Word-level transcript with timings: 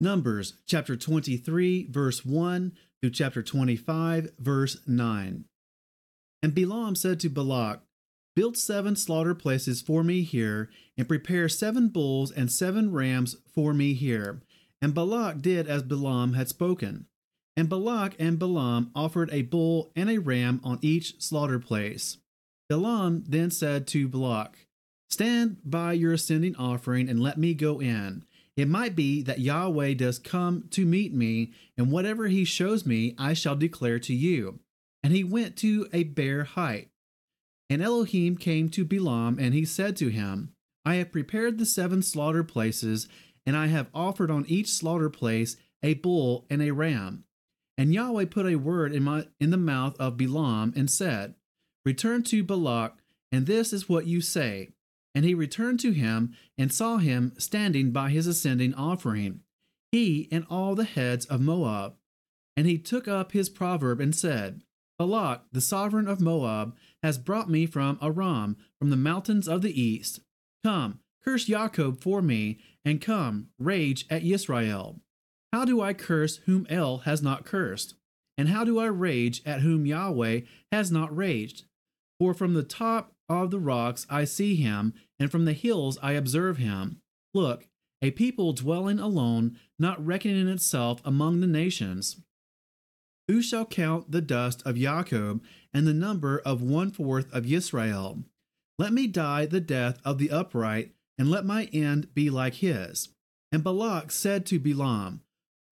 Numbers 0.00 0.54
chapter 0.66 0.96
23, 0.96 1.88
verse 1.90 2.24
1 2.24 2.72
through 3.00 3.10
chapter 3.10 3.42
25, 3.42 4.32
verse 4.38 4.78
9. 4.86 5.44
And 6.42 6.54
Balaam 6.54 6.96
said 6.96 7.20
to 7.20 7.28
Balak, 7.28 7.80
Build 8.34 8.56
seven 8.56 8.96
slaughter 8.96 9.34
places 9.34 9.80
for 9.80 10.02
me 10.02 10.22
here, 10.22 10.68
and 10.98 11.06
prepare 11.06 11.48
seven 11.48 11.88
bulls 11.88 12.32
and 12.32 12.50
seven 12.50 12.92
rams 12.92 13.36
for 13.54 13.72
me 13.72 13.94
here. 13.94 14.42
And 14.82 14.92
Balak 14.92 15.40
did 15.40 15.68
as 15.68 15.84
Balaam 15.84 16.32
had 16.34 16.48
spoken. 16.48 17.06
And 17.56 17.68
Balak 17.68 18.16
and 18.18 18.38
Balaam 18.38 18.90
offered 18.94 19.30
a 19.32 19.42
bull 19.42 19.92
and 19.94 20.10
a 20.10 20.18
ram 20.18 20.60
on 20.64 20.80
each 20.82 21.20
slaughter 21.22 21.60
place. 21.60 22.18
Balaam 22.68 23.22
then 23.28 23.50
said 23.52 23.86
to 23.88 24.08
Balak, 24.08 24.66
Stand 25.08 25.58
by 25.64 25.92
your 25.92 26.14
ascending 26.14 26.56
offering 26.56 27.08
and 27.08 27.20
let 27.20 27.38
me 27.38 27.54
go 27.54 27.80
in. 27.80 28.24
It 28.56 28.68
might 28.68 28.94
be 28.94 29.22
that 29.22 29.40
Yahweh 29.40 29.94
does 29.94 30.18
come 30.18 30.68
to 30.70 30.86
meet 30.86 31.12
me, 31.12 31.52
and 31.76 31.90
whatever 31.90 32.28
he 32.28 32.44
shows 32.44 32.86
me, 32.86 33.14
I 33.18 33.34
shall 33.34 33.56
declare 33.56 33.98
to 34.00 34.14
you. 34.14 34.60
And 35.02 35.12
he 35.12 35.24
went 35.24 35.56
to 35.58 35.88
a 35.92 36.04
bare 36.04 36.44
height. 36.44 36.90
And 37.68 37.82
Elohim 37.82 38.36
came 38.36 38.68
to 38.70 38.84
Balaam, 38.84 39.38
and 39.40 39.54
he 39.54 39.64
said 39.64 39.96
to 39.96 40.08
him, 40.08 40.54
I 40.84 40.96
have 40.96 41.12
prepared 41.12 41.58
the 41.58 41.66
seven 41.66 42.02
slaughter 42.02 42.44
places, 42.44 43.08
and 43.44 43.56
I 43.56 43.66
have 43.66 43.90
offered 43.92 44.30
on 44.30 44.44
each 44.46 44.70
slaughter 44.70 45.10
place 45.10 45.56
a 45.82 45.94
bull 45.94 46.46
and 46.48 46.62
a 46.62 46.70
ram. 46.70 47.24
And 47.76 47.92
Yahweh 47.92 48.26
put 48.26 48.46
a 48.46 48.56
word 48.56 48.94
in, 48.94 49.02
my, 49.02 49.26
in 49.40 49.50
the 49.50 49.56
mouth 49.56 49.96
of 49.98 50.16
Balaam 50.16 50.72
and 50.76 50.88
said, 50.88 51.34
Return 51.84 52.22
to 52.24 52.44
Balak, 52.44 52.96
and 53.32 53.46
this 53.46 53.72
is 53.72 53.88
what 53.88 54.06
you 54.06 54.20
say. 54.20 54.70
And 55.14 55.24
he 55.24 55.34
returned 55.34 55.78
to 55.80 55.92
him 55.92 56.34
and 56.58 56.72
saw 56.72 56.96
him 56.96 57.32
standing 57.38 57.92
by 57.92 58.10
his 58.10 58.26
ascending 58.26 58.74
offering, 58.74 59.40
he 59.92 60.28
and 60.32 60.44
all 60.50 60.74
the 60.74 60.84
heads 60.84 61.24
of 61.26 61.40
Moab. 61.40 61.94
And 62.56 62.66
he 62.66 62.78
took 62.78 63.06
up 63.06 63.32
his 63.32 63.48
proverb 63.48 64.00
and 64.00 64.14
said, 64.14 64.62
Balak, 64.98 65.42
the 65.52 65.60
sovereign 65.60 66.08
of 66.08 66.20
Moab, 66.20 66.76
has 67.02 67.18
brought 67.18 67.50
me 67.50 67.66
from 67.66 67.98
Aram, 68.00 68.56
from 68.78 68.90
the 68.90 68.96
mountains 68.96 69.48
of 69.48 69.62
the 69.62 69.80
east. 69.80 70.20
Come, 70.64 71.00
curse 71.24 71.44
Jacob 71.44 72.00
for 72.00 72.22
me, 72.22 72.58
and 72.84 73.00
come, 73.00 73.48
rage 73.58 74.06
at 74.08 74.22
Israel. 74.22 75.00
How 75.52 75.64
do 75.64 75.80
I 75.80 75.94
curse 75.94 76.36
whom 76.46 76.66
El 76.68 76.98
has 76.98 77.22
not 77.22 77.44
cursed? 77.44 77.94
And 78.36 78.48
how 78.48 78.64
do 78.64 78.78
I 78.78 78.86
rage 78.86 79.42
at 79.46 79.60
whom 79.60 79.86
Yahweh 79.86 80.40
has 80.72 80.90
not 80.90 81.14
raged? 81.16 81.64
For 82.24 82.32
from 82.32 82.54
the 82.54 82.62
top 82.62 83.12
of 83.28 83.50
the 83.50 83.58
rocks 83.58 84.06
I 84.08 84.24
see 84.24 84.54
him, 84.54 84.94
and 85.18 85.30
from 85.30 85.44
the 85.44 85.52
hills 85.52 85.98
I 86.02 86.12
observe 86.12 86.56
him. 86.56 87.02
Look, 87.34 87.68
a 88.00 88.12
people 88.12 88.54
dwelling 88.54 88.98
alone, 88.98 89.58
not 89.78 90.02
reckoning 90.02 90.48
itself 90.48 91.02
among 91.04 91.40
the 91.40 91.46
nations. 91.46 92.22
Who 93.28 93.42
shall 93.42 93.66
count 93.66 94.10
the 94.10 94.22
dust 94.22 94.62
of 94.64 94.78
Jacob 94.78 95.44
and 95.74 95.86
the 95.86 95.92
number 95.92 96.38
of 96.46 96.62
one 96.62 96.90
fourth 96.90 97.30
of 97.30 97.52
Israel? 97.52 98.24
Let 98.78 98.94
me 98.94 99.06
die 99.06 99.44
the 99.44 99.60
death 99.60 100.00
of 100.02 100.16
the 100.16 100.30
upright, 100.30 100.92
and 101.18 101.30
let 101.30 101.44
my 101.44 101.64
end 101.74 102.14
be 102.14 102.30
like 102.30 102.54
his. 102.54 103.10
And 103.52 103.62
Balak 103.62 104.10
said 104.10 104.46
to 104.46 104.58
Balaam, 104.58 105.20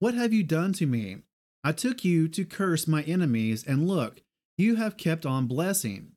What 0.01 0.13
have 0.13 0.35
you 0.35 0.43
done 0.43 0.75
to 0.75 0.85
me? 0.85 1.23
I 1.65 1.73
took 1.73 2.05
you 2.05 2.29
to 2.29 2.45
curse 2.45 2.87
my 2.87 3.05
enemies, 3.05 3.65
and 3.67 3.89
look, 3.89 4.21
you 4.59 4.75
have 4.75 4.99
kept 4.99 5.25
on 5.25 5.47
blessing. 5.47 6.13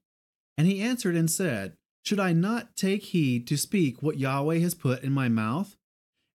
And 0.58 0.67
he 0.67 0.81
answered 0.81 1.16
and 1.16 1.30
said, 1.30 1.75
Should 2.03 2.20
I 2.20 2.34
not 2.34 2.75
take 2.75 3.03
heed 3.03 3.48
to 3.48 3.58
speak 3.58 4.02
what 4.02 4.20
Yahweh 4.20 4.59
has 4.59 4.73
put 4.73 5.03
in 5.03 5.11
my 5.11 5.30
mouth? 5.30 5.75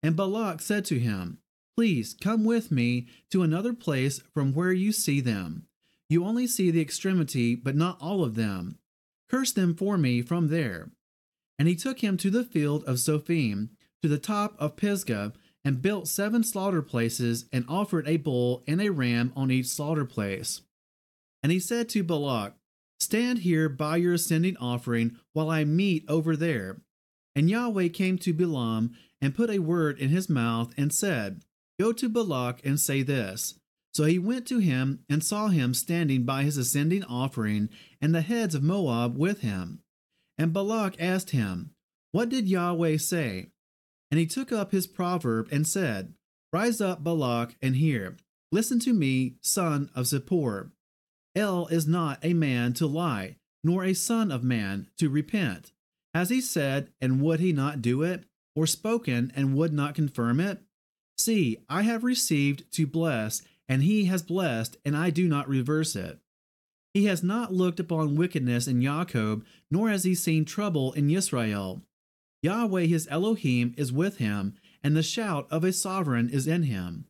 And 0.03 0.15
Balak 0.15 0.61
said 0.61 0.85
to 0.85 0.99
him, 0.99 1.39
Please 1.75 2.15
come 2.19 2.43
with 2.43 2.71
me 2.71 3.07
to 3.31 3.41
another 3.41 3.73
place 3.73 4.21
from 4.33 4.53
where 4.53 4.73
you 4.73 4.91
see 4.91 5.21
them. 5.21 5.65
You 6.09 6.25
only 6.25 6.47
see 6.47 6.71
the 6.71 6.81
extremity, 6.81 7.55
but 7.55 7.75
not 7.75 8.01
all 8.01 8.23
of 8.23 8.35
them. 8.35 8.79
Curse 9.29 9.53
them 9.53 9.75
for 9.75 9.97
me 9.97 10.21
from 10.21 10.47
there. 10.47 10.91
And 11.57 11.67
he 11.67 11.75
took 11.75 11.99
him 11.99 12.17
to 12.17 12.29
the 12.29 12.43
field 12.43 12.83
of 12.85 12.97
Zophim, 12.97 13.69
to 14.01 14.09
the 14.09 14.17
top 14.17 14.55
of 14.57 14.75
Pisgah, 14.75 15.33
and 15.63 15.81
built 15.81 16.07
seven 16.07 16.43
slaughter 16.43 16.81
places, 16.81 17.45
and 17.53 17.65
offered 17.67 18.07
a 18.07 18.17
bull 18.17 18.63
and 18.67 18.81
a 18.81 18.89
ram 18.89 19.31
on 19.35 19.51
each 19.51 19.67
slaughter 19.67 20.05
place. 20.05 20.61
And 21.43 21.51
he 21.51 21.59
said 21.59 21.89
to 21.89 22.03
Balak, 22.03 22.55
Stand 22.99 23.39
here 23.39 23.69
by 23.69 23.97
your 23.97 24.13
ascending 24.13 24.57
offering 24.57 25.17
while 25.33 25.49
I 25.49 25.63
meet 25.63 26.03
over 26.07 26.35
there. 26.35 26.81
And 27.35 27.49
Yahweh 27.49 27.89
came 27.89 28.17
to 28.19 28.33
Balaam 28.33 28.91
and 29.21 29.35
put 29.35 29.49
a 29.49 29.59
word 29.59 29.99
in 29.99 30.09
his 30.09 30.29
mouth 30.29 30.73
and 30.77 30.93
said, 30.93 31.41
Go 31.79 31.93
to 31.93 32.09
Balak 32.09 32.65
and 32.65 32.79
say 32.79 33.01
this. 33.03 33.55
So 33.93 34.03
he 34.03 34.19
went 34.19 34.45
to 34.47 34.59
him 34.59 34.99
and 35.09 35.23
saw 35.23 35.47
him 35.47 35.73
standing 35.73 36.23
by 36.23 36.43
his 36.43 36.57
ascending 36.57 37.03
offering 37.05 37.69
and 38.01 38.13
the 38.13 38.21
heads 38.21 38.53
of 38.53 38.63
Moab 38.63 39.17
with 39.17 39.41
him. 39.41 39.81
And 40.37 40.53
Balak 40.53 40.95
asked 40.99 41.31
him, 41.31 41.71
What 42.11 42.29
did 42.29 42.47
Yahweh 42.47 42.97
say? 42.97 43.47
And 44.11 44.19
he 44.19 44.25
took 44.25 44.51
up 44.51 44.71
his 44.71 44.87
proverb 44.87 45.47
and 45.51 45.67
said, 45.67 46.13
Rise 46.51 46.81
up, 46.81 47.03
Balak, 47.03 47.55
and 47.61 47.75
hear. 47.75 48.17
Listen 48.51 48.79
to 48.79 48.93
me, 48.93 49.35
son 49.41 49.89
of 49.95 50.05
Zippor. 50.05 50.71
El 51.39 51.67
is 51.67 51.87
not 51.87 52.19
a 52.21 52.33
man 52.33 52.73
to 52.73 52.85
lie, 52.85 53.37
nor 53.63 53.85
a 53.85 53.93
son 53.93 54.29
of 54.29 54.43
man 54.43 54.89
to 54.97 55.09
repent. 55.09 55.71
Has 56.13 56.29
he 56.29 56.41
said, 56.41 56.91
and 56.99 57.21
would 57.21 57.39
he 57.39 57.53
not 57.53 57.81
do 57.81 58.03
it? 58.03 58.25
Or 58.57 58.67
spoken, 58.67 59.31
and 59.37 59.55
would 59.55 59.71
not 59.71 59.95
confirm 59.95 60.41
it? 60.41 60.61
See, 61.17 61.57
I 61.69 61.83
have 61.83 62.03
received 62.03 62.69
to 62.73 62.85
bless, 62.85 63.41
and 63.69 63.83
he 63.83 64.05
has 64.05 64.21
blessed, 64.21 64.75
and 64.83 64.97
I 64.97 65.11
do 65.11 65.29
not 65.29 65.47
reverse 65.47 65.95
it. 65.95 66.19
He 66.93 67.05
has 67.05 67.23
not 67.23 67.53
looked 67.53 67.79
upon 67.79 68.15
wickedness 68.15 68.67
in 68.67 68.81
Jacob, 68.81 69.45
nor 69.71 69.89
has 69.89 70.03
he 70.03 70.15
seen 70.15 70.43
trouble 70.43 70.91
in 70.93 71.09
Israel. 71.09 71.83
Yahweh 72.41 72.85
his 72.85 73.07
Elohim 73.09 73.73
is 73.77 73.93
with 73.93 74.17
him, 74.17 74.55
and 74.83 74.97
the 74.97 75.03
shout 75.03 75.47
of 75.49 75.63
a 75.63 75.71
sovereign 75.71 76.29
is 76.29 76.47
in 76.47 76.63
him. 76.63 77.05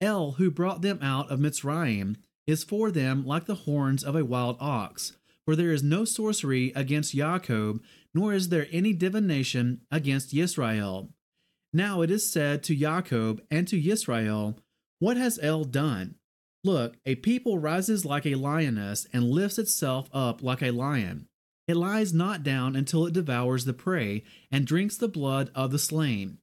El, 0.00 0.32
who 0.32 0.50
brought 0.50 0.82
them 0.82 0.98
out 1.02 1.30
of 1.30 1.40
Mitzrayim, 1.40 2.16
is 2.46 2.64
for 2.64 2.90
them 2.90 3.24
like 3.26 3.46
the 3.46 3.54
horns 3.54 4.04
of 4.04 4.14
a 4.14 4.24
wild 4.24 4.56
ox. 4.60 5.16
For 5.44 5.54
there 5.54 5.72
is 5.72 5.82
no 5.82 6.04
sorcery 6.04 6.72
against 6.74 7.14
Jacob, 7.14 7.82
nor 8.14 8.32
is 8.32 8.48
there 8.48 8.66
any 8.72 8.92
divination 8.92 9.82
against 9.90 10.34
Israel. 10.34 11.10
Now 11.72 12.02
it 12.02 12.10
is 12.10 12.30
said 12.30 12.62
to 12.64 12.74
Jacob 12.74 13.42
and 13.50 13.68
to 13.68 13.90
Israel, 13.90 14.58
What 14.98 15.16
has 15.16 15.38
El 15.40 15.64
done? 15.64 16.16
Look, 16.64 16.96
a 17.06 17.14
people 17.16 17.58
rises 17.58 18.04
like 18.04 18.26
a 18.26 18.34
lioness 18.34 19.06
and 19.12 19.30
lifts 19.30 19.58
itself 19.58 20.08
up 20.12 20.42
like 20.42 20.62
a 20.62 20.72
lion. 20.72 21.28
It 21.68 21.76
lies 21.76 22.12
not 22.12 22.42
down 22.42 22.74
until 22.74 23.06
it 23.06 23.14
devours 23.14 23.64
the 23.64 23.72
prey 23.72 24.24
and 24.50 24.66
drinks 24.66 24.96
the 24.96 25.08
blood 25.08 25.50
of 25.54 25.70
the 25.70 25.78
slain. 25.78 26.38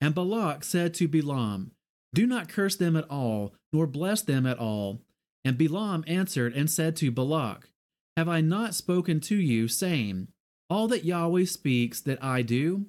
And 0.00 0.14
Balak 0.14 0.64
said 0.64 0.94
to 0.94 1.08
Balaam, 1.08 1.72
Do 2.14 2.26
not 2.26 2.48
curse 2.48 2.76
them 2.76 2.96
at 2.96 3.08
all, 3.10 3.54
nor 3.72 3.86
bless 3.86 4.22
them 4.22 4.46
at 4.46 4.58
all, 4.58 5.02
and 5.44 5.56
Balaam 5.56 6.04
answered 6.06 6.54
and 6.54 6.70
said 6.70 6.96
to 6.96 7.10
Balak, 7.10 7.70
Have 8.16 8.28
I 8.28 8.40
not 8.40 8.74
spoken 8.74 9.20
to 9.20 9.36
you, 9.36 9.68
saying, 9.68 10.28
All 10.68 10.88
that 10.88 11.04
Yahweh 11.04 11.44
speaks 11.44 12.00
that 12.02 12.22
I 12.22 12.42
do? 12.42 12.86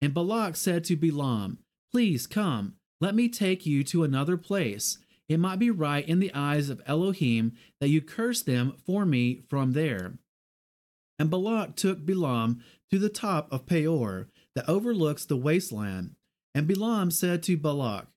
And 0.00 0.14
Balak 0.14 0.56
said 0.56 0.84
to 0.84 0.96
Balaam, 0.96 1.58
Please 1.92 2.26
come, 2.26 2.74
let 3.00 3.14
me 3.14 3.28
take 3.28 3.66
you 3.66 3.84
to 3.84 4.04
another 4.04 4.36
place. 4.36 4.98
It 5.28 5.40
might 5.40 5.58
be 5.58 5.70
right 5.70 6.06
in 6.06 6.20
the 6.20 6.32
eyes 6.34 6.70
of 6.70 6.82
Elohim 6.86 7.52
that 7.80 7.88
you 7.88 8.00
curse 8.00 8.42
them 8.42 8.76
for 8.84 9.04
me 9.04 9.42
from 9.48 9.72
there. 9.72 10.18
And 11.18 11.30
Balak 11.30 11.76
took 11.76 12.04
Balaam 12.04 12.62
to 12.90 12.98
the 12.98 13.08
top 13.08 13.50
of 13.52 13.66
Peor, 13.66 14.28
that 14.56 14.68
overlooks 14.68 15.24
the 15.24 15.36
wasteland. 15.36 16.16
And 16.54 16.66
Balaam 16.66 17.12
said 17.12 17.42
to 17.44 17.56
Balak, 17.56 18.08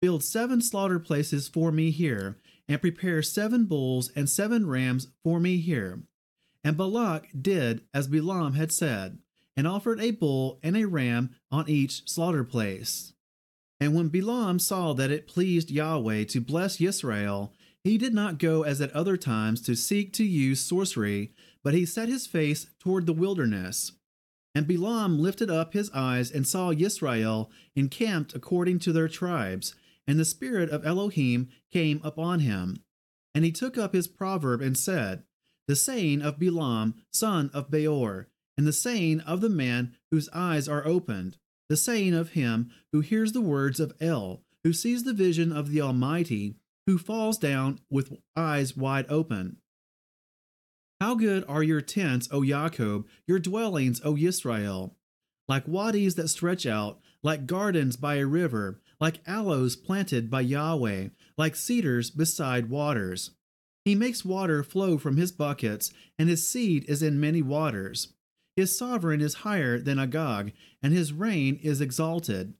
Build 0.00 0.22
seven 0.22 0.62
slaughter 0.62 1.00
places 1.00 1.48
for 1.48 1.72
me 1.72 1.90
here, 1.90 2.38
and 2.68 2.80
prepare 2.80 3.22
seven 3.22 3.64
bulls 3.64 4.12
and 4.14 4.28
seven 4.28 4.66
rams 4.66 5.08
for 5.24 5.40
me 5.40 5.58
here. 5.58 6.02
And 6.62 6.76
Balak 6.76 7.28
did 7.40 7.82
as 7.94 8.08
Balaam 8.08 8.54
had 8.54 8.72
said, 8.72 9.18
and 9.56 9.66
offered 9.66 10.00
a 10.00 10.10
bull 10.10 10.60
and 10.62 10.76
a 10.76 10.86
ram 10.86 11.30
on 11.50 11.68
each 11.68 12.08
slaughter 12.08 12.44
place. 12.44 13.14
And 13.80 13.94
when 13.94 14.08
Balaam 14.08 14.58
saw 14.58 14.92
that 14.94 15.10
it 15.10 15.26
pleased 15.26 15.70
Yahweh 15.70 16.24
to 16.24 16.40
bless 16.40 16.80
Israel, 16.80 17.52
he 17.84 17.96
did 17.96 18.12
not 18.12 18.38
go 18.38 18.62
as 18.62 18.80
at 18.80 18.92
other 18.92 19.16
times 19.16 19.62
to 19.62 19.74
seek 19.74 20.12
to 20.14 20.24
use 20.24 20.60
sorcery, 20.60 21.32
but 21.62 21.74
he 21.74 21.86
set 21.86 22.08
his 22.08 22.26
face 22.26 22.66
toward 22.78 23.06
the 23.06 23.12
wilderness. 23.12 23.92
And 24.54 24.66
Balaam 24.66 25.18
lifted 25.20 25.50
up 25.50 25.74
his 25.74 25.90
eyes 25.94 26.30
and 26.30 26.46
saw 26.46 26.72
Israel 26.72 27.50
encamped 27.76 28.34
according 28.34 28.80
to 28.80 28.92
their 28.92 29.08
tribes, 29.08 29.74
and 30.08 30.18
the 30.18 30.24
Spirit 30.24 30.70
of 30.70 30.86
Elohim 30.86 31.50
came 31.70 32.00
upon 32.02 32.40
him. 32.40 32.82
And 33.34 33.44
he 33.44 33.52
took 33.52 33.76
up 33.76 33.92
his 33.92 34.08
proverb 34.08 34.62
and 34.62 34.76
said, 34.76 35.22
The 35.68 35.76
saying 35.76 36.22
of 36.22 36.38
Balaam, 36.38 36.94
son 37.12 37.50
of 37.52 37.70
Beor, 37.70 38.28
and 38.56 38.66
the 38.66 38.72
saying 38.72 39.20
of 39.20 39.42
the 39.42 39.50
man 39.50 39.94
whose 40.10 40.30
eyes 40.32 40.66
are 40.66 40.84
opened, 40.86 41.36
the 41.68 41.76
saying 41.76 42.14
of 42.14 42.30
him 42.30 42.70
who 42.90 43.00
hears 43.00 43.32
the 43.32 43.42
words 43.42 43.78
of 43.78 43.92
El, 44.00 44.42
who 44.64 44.72
sees 44.72 45.04
the 45.04 45.12
vision 45.12 45.52
of 45.52 45.70
the 45.70 45.82
Almighty, 45.82 46.56
who 46.86 46.96
falls 46.96 47.36
down 47.36 47.78
with 47.90 48.16
eyes 48.34 48.76
wide 48.76 49.06
open. 49.10 49.58
How 51.00 51.14
good 51.14 51.44
are 51.46 51.62
your 51.62 51.82
tents, 51.82 52.28
O 52.32 52.42
Jacob, 52.42 53.06
your 53.26 53.38
dwellings, 53.38 54.00
O 54.04 54.16
Israel! 54.16 54.96
Like 55.46 55.68
wadis 55.68 56.14
that 56.14 56.28
stretch 56.28 56.66
out, 56.66 56.98
like 57.22 57.46
gardens 57.46 57.96
by 57.96 58.16
a 58.16 58.26
river, 58.26 58.80
like 59.00 59.20
aloes 59.26 59.76
planted 59.76 60.30
by 60.30 60.40
Yahweh, 60.40 61.08
like 61.36 61.56
cedars 61.56 62.10
beside 62.10 62.70
waters. 62.70 63.30
He 63.84 63.94
makes 63.94 64.24
water 64.24 64.62
flow 64.62 64.98
from 64.98 65.16
his 65.16 65.32
buckets, 65.32 65.92
and 66.18 66.28
his 66.28 66.48
seed 66.48 66.84
is 66.88 67.02
in 67.02 67.20
many 67.20 67.42
waters. 67.42 68.14
His 68.56 68.76
sovereign 68.76 69.20
is 69.20 69.34
higher 69.34 69.78
than 69.78 69.98
Agag, 69.98 70.52
and 70.82 70.92
his 70.92 71.12
reign 71.12 71.60
is 71.62 71.80
exalted. 71.80 72.54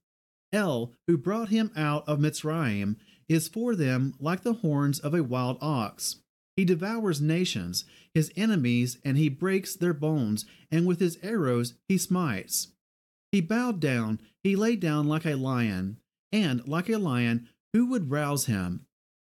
El, 0.52 0.94
who 1.06 1.18
brought 1.18 1.48
him 1.48 1.70
out 1.76 2.08
of 2.08 2.20
Mitzrayim, 2.20 2.96
is 3.28 3.48
for 3.48 3.74
them 3.74 4.14
like 4.18 4.42
the 4.42 4.54
horns 4.54 5.00
of 5.00 5.12
a 5.12 5.22
wild 5.22 5.58
ox. 5.60 6.16
He 6.56 6.64
devours 6.64 7.20
nations, 7.20 7.84
his 8.14 8.32
enemies, 8.36 8.98
and 9.04 9.18
he 9.18 9.28
breaks 9.28 9.76
their 9.76 9.92
bones, 9.92 10.44
and 10.70 10.86
with 10.86 10.98
his 10.98 11.18
arrows 11.22 11.74
he 11.88 11.98
smites. 11.98 12.68
He 13.30 13.40
bowed 13.40 13.80
down, 13.80 14.20
he 14.42 14.56
lay 14.56 14.76
down 14.76 15.06
like 15.06 15.26
a 15.26 15.34
lion, 15.34 15.98
and 16.32 16.66
like 16.66 16.88
a 16.88 16.98
lion, 16.98 17.48
who 17.72 17.86
would 17.86 18.10
rouse 18.10 18.46
him? 18.46 18.86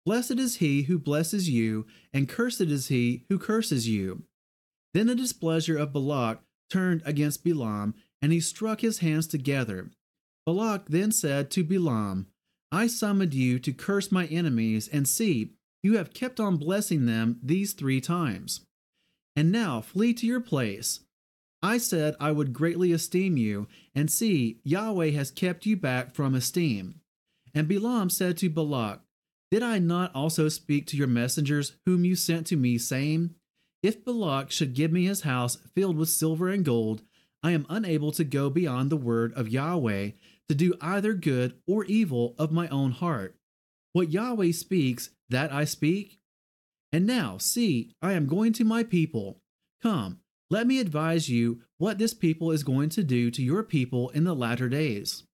Blessed 0.04 0.38
is 0.38 0.56
he 0.56 0.82
who 0.82 0.98
blesses 0.98 1.50
you, 1.50 1.86
and 2.12 2.28
cursed 2.28 2.60
is 2.60 2.88
he 2.88 3.24
who 3.28 3.38
curses 3.38 3.88
you. 3.88 4.22
Then 4.94 5.08
the 5.08 5.14
displeasure 5.14 5.76
of 5.76 5.92
Balak 5.92 6.40
turned 6.70 7.02
against 7.04 7.44
Balaam, 7.44 7.94
and 8.22 8.32
he 8.32 8.40
struck 8.40 8.80
his 8.80 9.00
hands 9.00 9.26
together. 9.26 9.90
Balak 10.46 10.88
then 10.88 11.10
said 11.12 11.50
to 11.50 11.64
Balaam, 11.64 12.28
I 12.70 12.86
summoned 12.86 13.34
you 13.34 13.58
to 13.58 13.72
curse 13.72 14.12
my 14.12 14.26
enemies, 14.26 14.88
and 14.88 15.08
see, 15.08 15.52
you 15.82 15.96
have 15.96 16.14
kept 16.14 16.40
on 16.40 16.56
blessing 16.56 17.06
them 17.06 17.38
these 17.42 17.72
three 17.72 18.00
times. 18.00 18.60
And 19.34 19.52
now 19.52 19.80
flee 19.80 20.14
to 20.14 20.26
your 20.26 20.40
place. 20.40 21.00
I 21.66 21.78
said 21.78 22.14
I 22.20 22.30
would 22.30 22.52
greatly 22.52 22.92
esteem 22.92 23.36
you, 23.36 23.66
and 23.92 24.08
see, 24.08 24.60
Yahweh 24.62 25.10
has 25.10 25.32
kept 25.32 25.66
you 25.66 25.76
back 25.76 26.14
from 26.14 26.32
esteem. 26.32 27.00
And 27.56 27.66
Balaam 27.66 28.08
said 28.08 28.36
to 28.36 28.48
Balak, 28.48 29.00
Did 29.50 29.64
I 29.64 29.80
not 29.80 30.14
also 30.14 30.48
speak 30.48 30.86
to 30.86 30.96
your 30.96 31.08
messengers, 31.08 31.72
whom 31.84 32.04
you 32.04 32.14
sent 32.14 32.46
to 32.46 32.56
me, 32.56 32.78
saying, 32.78 33.34
If 33.82 34.04
Balak 34.04 34.52
should 34.52 34.74
give 34.74 34.92
me 34.92 35.06
his 35.06 35.22
house 35.22 35.58
filled 35.74 35.96
with 35.96 36.08
silver 36.08 36.48
and 36.48 36.64
gold, 36.64 37.02
I 37.42 37.50
am 37.50 37.66
unable 37.68 38.12
to 38.12 38.22
go 38.22 38.48
beyond 38.48 38.88
the 38.88 38.96
word 38.96 39.32
of 39.32 39.48
Yahweh 39.48 40.10
to 40.48 40.54
do 40.54 40.74
either 40.80 41.14
good 41.14 41.54
or 41.66 41.84
evil 41.86 42.36
of 42.38 42.52
my 42.52 42.68
own 42.68 42.92
heart. 42.92 43.34
What 43.92 44.12
Yahweh 44.12 44.52
speaks, 44.52 45.10
that 45.30 45.52
I 45.52 45.64
speak. 45.64 46.20
And 46.92 47.08
now, 47.08 47.38
see, 47.38 47.90
I 48.00 48.12
am 48.12 48.28
going 48.28 48.52
to 48.52 48.64
my 48.64 48.84
people. 48.84 49.40
Come, 49.82 50.20
let 50.48 50.66
me 50.66 50.78
advise 50.78 51.28
you 51.28 51.60
what 51.78 51.98
this 51.98 52.14
people 52.14 52.52
is 52.52 52.62
going 52.62 52.88
to 52.90 53.02
do 53.02 53.30
to 53.30 53.42
your 53.42 53.62
people 53.62 54.10
in 54.10 54.24
the 54.24 54.34
latter 54.34 54.68
days. 54.68 55.24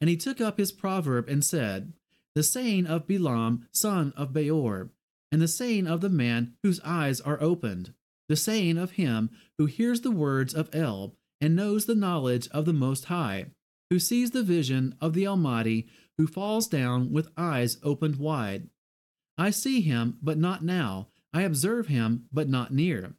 And 0.00 0.10
he 0.10 0.16
took 0.16 0.40
up 0.40 0.58
his 0.58 0.72
proverb 0.72 1.28
and 1.28 1.44
said, 1.44 1.92
The 2.34 2.42
saying 2.42 2.86
of 2.86 3.06
Balaam, 3.06 3.68
son 3.70 4.12
of 4.16 4.32
Beor, 4.32 4.90
and 5.30 5.40
the 5.40 5.48
saying 5.48 5.86
of 5.86 6.00
the 6.00 6.08
man 6.08 6.54
whose 6.62 6.80
eyes 6.84 7.20
are 7.20 7.40
opened, 7.40 7.94
the 8.28 8.36
saying 8.36 8.76
of 8.76 8.92
him 8.92 9.30
who 9.58 9.66
hears 9.66 10.00
the 10.00 10.10
words 10.10 10.54
of 10.54 10.74
El, 10.74 11.14
and 11.40 11.54
knows 11.54 11.86
the 11.86 11.94
knowledge 11.94 12.48
of 12.48 12.64
the 12.64 12.72
Most 12.72 13.06
High, 13.06 13.46
who 13.88 13.98
sees 13.98 14.32
the 14.32 14.42
vision 14.42 14.96
of 15.00 15.14
the 15.14 15.26
Almighty, 15.26 15.88
who 16.18 16.26
falls 16.26 16.66
down 16.66 17.12
with 17.12 17.30
eyes 17.36 17.78
opened 17.82 18.16
wide. 18.16 18.68
I 19.38 19.50
see 19.50 19.80
him, 19.80 20.18
but 20.20 20.38
not 20.38 20.64
now. 20.64 21.08
I 21.32 21.42
observe 21.42 21.86
him, 21.86 22.26
but 22.32 22.48
not 22.48 22.72
near. 22.72 23.14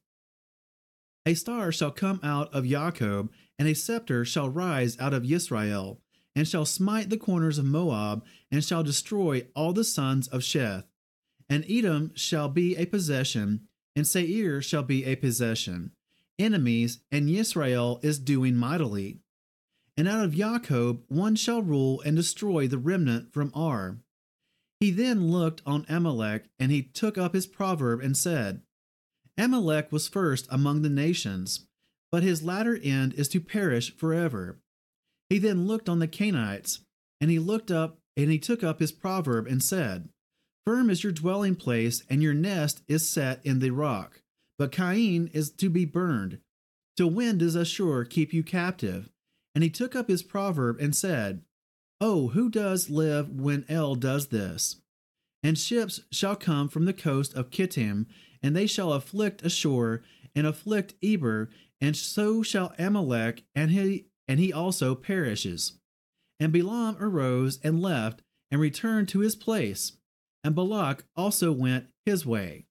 A 1.26 1.36
star 1.36 1.72
shall 1.72 1.92
come 1.92 2.20
out 2.24 2.54
of 2.54 2.66
Jacob, 2.66 3.32
and 3.60 3.68
a 3.68 3.76
scepter 3.76 4.26
shall 4.26 4.50
rise 4.50 5.00
out 5.00 5.14
of 5.14 5.30
Israel, 5.30 6.02
and 6.36 6.48
shall 6.48 6.66
smite 6.66 7.10
the 7.10 7.18
corners 7.18 7.58
of 7.58 7.66
Moab, 7.66 8.26
and 8.50 8.64
shall 8.64 8.84
destroy 8.84 9.46
all 9.56 9.72
the 9.72 9.84
sons 9.84 10.28
of 10.28 10.42
Sheth. 10.42 10.86
And 11.48 11.66
Edom 11.70 12.12
shall 12.16 12.50
be 12.50 12.76
a 12.76 12.86
possession, 12.86 13.68
and 13.96 14.08
Seir 14.08 14.62
shall 14.62 14.84
be 14.84 15.06
a 15.06 15.16
possession. 15.16 15.92
Enemies, 16.40 17.00
and 17.12 17.30
Israel 17.30 18.00
is 18.02 18.18
doing 18.18 18.56
mightily. 18.56 19.20
And 19.96 20.08
out 20.08 20.24
of 20.24 20.34
Jacob 20.34 21.04
one 21.08 21.36
shall 21.36 21.62
rule 21.62 22.02
and 22.02 22.16
destroy 22.16 22.68
the 22.68 22.80
remnant 22.80 23.32
from 23.32 23.52
Ar. 23.54 23.98
He 24.80 24.90
then 24.90 25.30
looked 25.30 25.62
on 25.68 25.86
Amalek, 25.88 26.46
and 26.58 26.72
he 26.72 26.82
took 26.82 27.18
up 27.18 27.36
his 27.36 27.46
proverb 27.46 28.02
and 28.02 28.18
said, 28.18 28.62
Amalek 29.38 29.92
was 29.92 30.08
first 30.08 30.48
among 30.50 30.82
the 30.82 30.90
nations, 30.90 31.68
but 32.12 32.24
his 32.24 32.44
latter 32.44 32.78
end 32.84 33.14
is 33.14 33.28
to 33.30 33.40
perish 33.40 33.96
forever. 33.96 34.60
He 35.30 35.38
then 35.38 35.66
looked 35.66 35.88
on 35.88 36.00
the 36.00 36.08
Canaanites, 36.08 36.80
and 37.22 37.32
he 37.32 37.40
looked 37.40 37.72
up, 37.72 38.00
and 38.18 38.30
he 38.30 38.38
took 38.38 38.64
up 38.64 38.80
his 38.80 38.92
proverb 38.92 39.48
and 39.48 39.64
said, 39.64 40.10
Firm 40.66 40.90
is 40.90 41.04
your 41.04 41.14
dwelling 41.14 41.56
place, 41.56 42.04
and 42.10 42.22
your 42.22 42.34
nest 42.34 42.82
is 42.88 43.10
set 43.10 43.44
in 43.46 43.60
the 43.60 43.72
rock. 43.72 44.22
But 44.60 44.72
Cain 44.72 45.30
is 45.34 45.50
to 45.52 45.70
be 45.70 45.86
burned, 45.86 46.40
till 46.98 47.10
when 47.10 47.38
does 47.38 47.56
Ashur 47.56 48.06
keep 48.06 48.34
you 48.34 48.44
captive? 48.44 49.10
And 49.56 49.64
he 49.64 49.70
took 49.70 49.96
up 49.96 50.08
his 50.08 50.22
proverb 50.22 50.80
and 50.80 50.96
said, 50.96 51.42
Oh, 52.00 52.30
who 52.30 52.50
does 52.50 52.90
live 52.90 53.30
when 53.30 53.66
El 53.70 53.96
does 53.96 54.28
this? 54.28 54.78
And 55.44 55.58
ships 55.58 56.02
shall 56.12 56.36
come 56.36 56.68
from 56.68 56.86
the 56.86 56.94
coast 56.94 57.34
of 57.34 57.50
Kittim, 57.50 58.06
and 58.42 58.56
they 58.56 58.68
shall 58.68 58.94
afflict 58.94 59.46
Ashur, 59.46 60.04
and 60.36 60.48
afflict 60.48 60.96
Eber, 61.04 61.50
and 61.80 61.96
so 61.96 62.42
shall 62.44 62.74
Amalek, 62.78 63.44
and 63.56 63.72
he 63.72 64.08
and 64.28 64.40
he 64.40 64.54
also 64.54 64.96
perishes. 64.96 65.80
And 66.40 66.54
Balaam 66.54 66.98
arose 67.00 67.60
and 67.64 67.82
left, 67.82 68.22
and 68.50 68.60
returned 68.60 69.10
to 69.10 69.20
his 69.20 69.36
place, 69.36 69.94
and 70.44 70.56
Balak 70.56 71.04
also 71.16 71.52
went 71.52 71.88
his 72.06 72.26
way. 72.26 72.66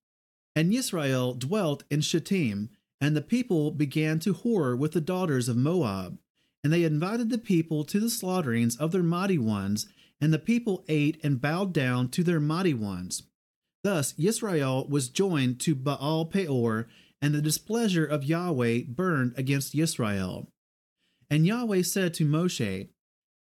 And 0.56 0.72
Israel 0.72 1.34
dwelt 1.34 1.84
in 1.90 2.00
Shittim, 2.00 2.70
and 3.00 3.16
the 3.16 3.22
people 3.22 3.70
began 3.70 4.18
to 4.20 4.34
whore 4.34 4.76
with 4.76 4.92
the 4.92 5.00
daughters 5.00 5.48
of 5.48 5.56
Moab. 5.56 6.18
And 6.62 6.72
they 6.72 6.84
invited 6.84 7.30
the 7.30 7.38
people 7.38 7.84
to 7.84 8.00
the 8.00 8.10
slaughterings 8.10 8.76
of 8.76 8.92
their 8.92 9.02
mighty 9.02 9.38
ones, 9.38 9.86
and 10.20 10.32
the 10.32 10.38
people 10.38 10.84
ate 10.88 11.18
and 11.24 11.40
bowed 11.40 11.72
down 11.72 12.08
to 12.10 12.22
their 12.22 12.40
mighty 12.40 12.74
ones. 12.74 13.22
Thus 13.82 14.14
Israel 14.18 14.86
was 14.88 15.08
joined 15.08 15.60
to 15.60 15.74
Baal 15.74 16.26
Peor, 16.26 16.88
and 17.22 17.34
the 17.34 17.42
displeasure 17.42 18.04
of 18.04 18.24
Yahweh 18.24 18.82
burned 18.88 19.34
against 19.36 19.74
Israel. 19.74 20.50
And 21.28 21.46
Yahweh 21.46 21.82
said 21.82 22.14
to 22.14 22.26
Moshe, 22.26 22.88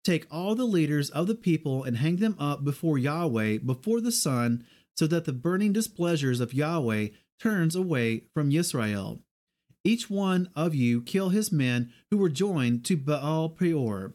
Take 0.04 0.28
all 0.32 0.56
the 0.56 0.66
leaders 0.66 1.10
of 1.10 1.28
the 1.28 1.36
people 1.36 1.84
and 1.84 1.98
hang 1.98 2.18
them 2.18 2.36
up 2.40 2.64
before 2.64 2.98
Yahweh, 2.98 3.60
before 3.60 4.02
the 4.02 4.12
sun, 4.12 4.66
so 4.96 5.06
that 5.08 5.26
the 5.26 5.34
burning 5.34 5.74
displeasures 5.74 6.40
of 6.40 6.54
Yahweh 6.54 7.10
turns 7.40 7.76
away 7.76 8.24
from 8.34 8.52
Israel 8.52 9.22
each 9.88 10.10
one 10.10 10.50
of 10.54 10.76
you 10.76 11.02
kill 11.02 11.30
his 11.30 11.50
men 11.50 11.94
who 12.12 12.18
were 12.18 12.30
joined 12.30 12.84
to 12.84 12.98
Baal 12.98 13.48
Peor. 13.50 14.14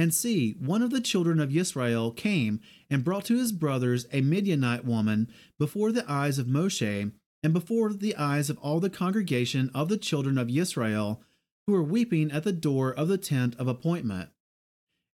And 0.00 0.14
see, 0.14 0.52
one 0.52 0.80
of 0.80 0.88
the 0.88 1.02
children 1.02 1.38
of 1.40 1.54
Israel 1.54 2.10
came 2.10 2.60
and 2.88 3.04
brought 3.04 3.26
to 3.26 3.36
his 3.36 3.52
brothers 3.52 4.06
a 4.10 4.22
Midianite 4.22 4.86
woman 4.86 5.28
before 5.58 5.92
the 5.92 6.10
eyes 6.10 6.38
of 6.38 6.46
Moshe 6.46 7.12
and 7.42 7.52
before 7.52 7.92
the 7.92 8.16
eyes 8.16 8.48
of 8.48 8.56
all 8.60 8.80
the 8.80 8.88
congregation 8.88 9.70
of 9.74 9.90
the 9.90 9.98
children 9.98 10.38
of 10.38 10.48
Israel 10.48 11.20
who 11.66 11.74
were 11.74 11.82
weeping 11.82 12.32
at 12.32 12.44
the 12.44 12.52
door 12.52 12.94
of 12.94 13.08
the 13.08 13.18
tent 13.18 13.54
of 13.58 13.68
appointment. 13.68 14.30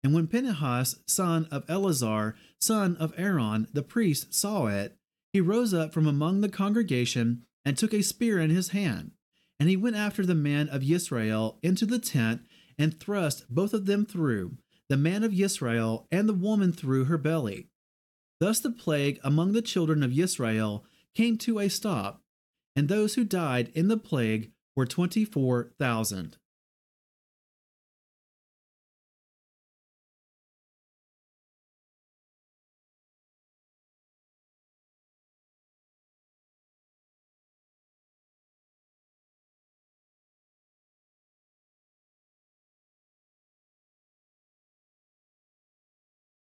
And 0.03 0.13
when 0.13 0.27
Phinehas, 0.27 0.97
son 1.07 1.47
of 1.53 1.63
Eleazar, 1.69 2.35
son 2.61 2.97
of 2.97 3.15
Aaron, 3.17 3.69
the 3.73 3.85
priest, 3.85 4.35
saw 4.35 4.67
it, 4.67 4.97
he 5.33 5.41
rose 5.41 5.73
up 5.73 5.93
from 5.95 6.09
among 6.09 6.41
the 6.41 6.49
congregation 6.49 7.45
and 7.65 7.79
took 7.79 7.95
a 7.95 8.03
spear 8.03 8.41
in 8.41 8.51
his 8.51 8.71
hand. 8.71 9.13
And 9.61 9.69
he 9.69 9.77
went 9.77 9.95
after 9.95 10.27
the 10.27 10.35
man 10.35 10.69
of 10.69 10.83
Israel 10.83 11.61
into 11.63 11.87
the 11.87 12.01
tent 12.01 12.41
and 12.77 12.99
thrust 12.99 13.45
both 13.49 13.73
of 13.75 13.87
them 13.87 14.05
through, 14.05 14.57
the 14.89 14.97
man 14.97 15.25
of 15.25 15.39
Israel 15.39 16.07
and 16.11 16.29
the 16.29 16.35
woman 16.35 16.73
through 16.73 17.05
her 17.05 17.19
belly. 17.19 17.69
Thus 18.41 18.61
the 18.61 18.71
plague 18.71 19.21
among 19.23 19.53
the 19.53 19.63
children 19.63 20.03
of 20.03 20.19
Israel 20.19 20.85
came 21.15 21.39
to 21.39 21.59
a 21.59 21.69
stop, 21.69 22.23
and 22.75 22.89
those 22.89 23.15
who 23.15 23.25
died 23.25 23.71
in 23.75 23.89
the 23.89 23.97
plague 23.97 24.53
were 24.75 24.87
twenty 24.87 25.25
four 25.25 25.73
thousand. 25.79 26.39